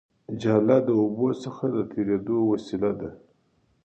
جاله 0.41 0.77
د 0.87 0.89
اوبو 1.01 1.27
څخه 1.43 1.63
د 1.75 1.77
تېرېدو 1.91 2.37
وسیله 2.51 2.91
ده 2.99 3.09